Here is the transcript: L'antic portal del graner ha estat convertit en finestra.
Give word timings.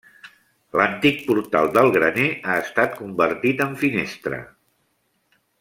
L'antic 0.79 1.19
portal 1.27 1.69
del 1.75 1.91
graner 1.97 2.27
ha 2.45 2.57
estat 2.65 2.99
convertit 3.05 3.65
en 3.69 3.79
finestra. 3.85 4.45